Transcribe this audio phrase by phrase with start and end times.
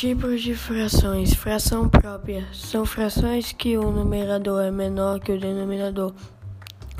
[0.00, 1.34] Tipos de frações.
[1.34, 6.14] Fração própria são frações que o numerador é menor que o denominador,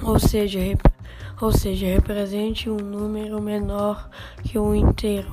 [0.02, 0.60] ou seja,
[1.40, 4.10] ou seja, represente um número menor
[4.44, 5.32] que um inteiro.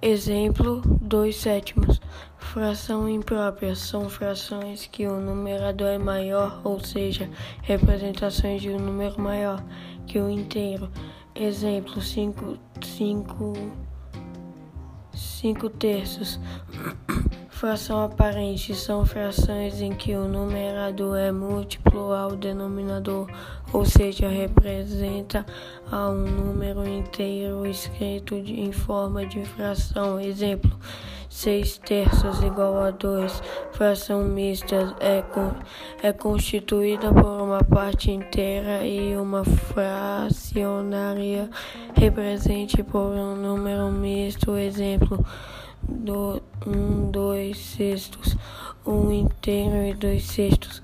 [0.00, 2.00] Exemplo: 2 sétimos.
[2.38, 7.28] Fração imprópria são frações que o numerador é maior, ou seja,
[7.60, 9.62] representações de um número maior
[10.06, 10.90] que o inteiro.
[11.34, 13.88] Exemplo: 5 cinco, cinco
[15.40, 16.40] 5 terços.
[17.58, 23.28] Fração aparente são frações em que o numerador é múltiplo ao denominador,
[23.72, 25.44] ou seja, representa
[25.90, 30.20] a um número inteiro escrito em forma de fração.
[30.20, 30.70] Exemplo:
[31.28, 33.42] 6 terços igual a 2.
[33.72, 35.24] Fração mista é,
[36.00, 41.50] é constituída por uma parte inteira e uma fracionária
[41.96, 44.56] represente por um número misto.
[44.56, 45.26] Exemplo:
[45.82, 47.10] do, um,
[47.48, 48.36] dois sextos,
[48.84, 50.82] um inteiro e dois sextos.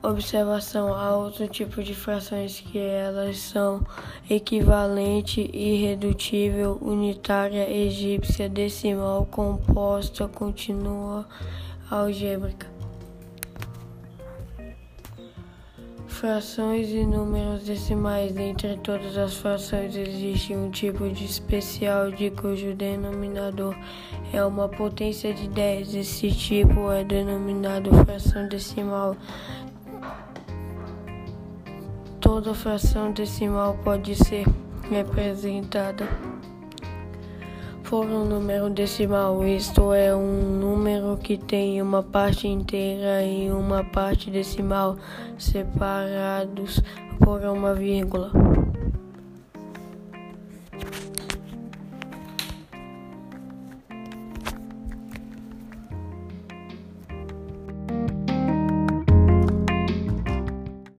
[0.00, 3.84] Observação: há outro tipo de frações que elas são
[4.30, 11.26] equivalente, irredutível, unitária, egípcia, decimal, composta, contínua,
[11.90, 12.75] algébrica.
[16.20, 18.32] Frações e números decimais.
[18.32, 23.76] Dentre todas as frações, existe um tipo de especial de cujo denominador
[24.32, 25.94] é uma potência de 10.
[25.94, 29.14] Esse tipo é denominado fração decimal.
[32.18, 34.46] Toda fração decimal pode ser
[34.88, 36.08] representada
[37.88, 43.84] por um número decimal, isto é, um número que tem uma parte inteira e uma
[43.84, 44.96] parte decimal
[45.38, 46.82] separados
[47.20, 48.32] por uma vírgula.